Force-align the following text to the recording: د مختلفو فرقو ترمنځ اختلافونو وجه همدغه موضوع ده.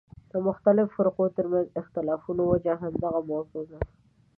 د 0.31 0.33
مختلفو 0.47 0.93
فرقو 0.95 1.25
ترمنځ 1.37 1.67
اختلافونو 1.81 2.41
وجه 2.51 2.73
همدغه 2.81 3.19
موضوع 3.31 3.63
ده. 3.69 3.79